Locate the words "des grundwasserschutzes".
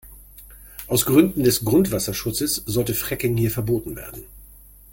1.43-2.63